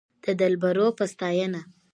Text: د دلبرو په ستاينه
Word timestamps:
د 0.23 0.25
دلبرو 0.39 0.87
په 0.97 1.03
ستاينه 1.11 1.61